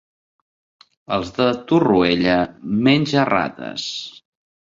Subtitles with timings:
[1.17, 2.39] Els de Torroella,
[2.87, 3.85] menja-rates.